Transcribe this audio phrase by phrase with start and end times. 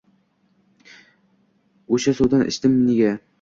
[1.99, 3.15] O’sha suvdan ichdim nega